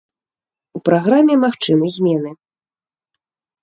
[0.79, 2.31] У праграме магчымы змены.